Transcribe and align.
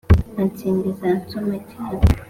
ansimbiza 0.41 1.03
ansoma 1.13 1.57
cyane 1.71 2.01